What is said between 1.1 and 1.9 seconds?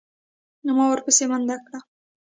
منډه کړه.